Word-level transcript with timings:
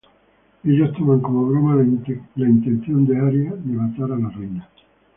Ellos 0.63 0.93
toman 0.93 1.19
como 1.21 1.45
broma 1.45 1.75
la 1.75 1.83
intención 2.47 3.05
de 3.05 3.19
Arya 3.19 3.51
de 3.55 3.71
matar 3.75 4.11
a 4.11 4.17
la 4.17 4.29
Reina. 4.29 4.67